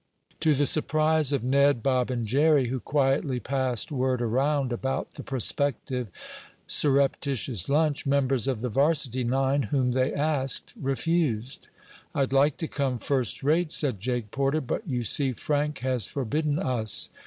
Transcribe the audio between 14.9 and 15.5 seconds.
see